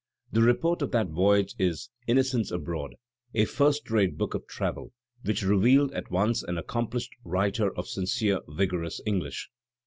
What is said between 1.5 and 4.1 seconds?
is "Innocents Abroad," a first